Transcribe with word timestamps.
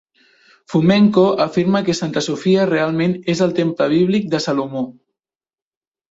Fomenko 0.73 1.25
afirma 1.43 1.81
que 1.89 1.95
Santa 1.99 2.23
Sofia 2.27 2.63
realment 2.69 3.13
és 3.33 3.43
el 3.47 3.53
temple 3.59 3.87
bíblic 3.91 4.25
de 4.33 4.41
Salomó. 4.47 4.83